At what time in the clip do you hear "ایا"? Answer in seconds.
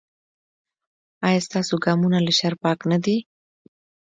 1.27-1.39